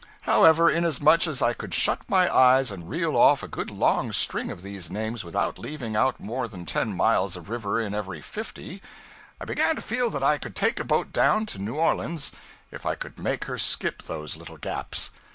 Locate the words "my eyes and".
2.09-2.89